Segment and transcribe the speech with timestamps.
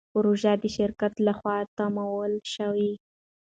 [0.13, 2.89] پروژه د شرکت له خوا تمویل شوه.